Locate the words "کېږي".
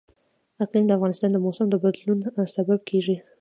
2.89-3.15